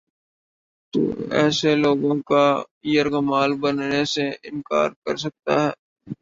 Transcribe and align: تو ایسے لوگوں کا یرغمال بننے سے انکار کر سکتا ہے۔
تو 0.93 0.99
ایسے 1.39 1.71
لوگوں 1.75 2.15
کا 2.29 2.45
یرغمال 2.93 3.51
بننے 3.61 4.03
سے 4.13 4.25
انکار 4.49 4.89
کر 5.03 5.15
سکتا 5.25 5.53
ہے۔ 5.63 5.69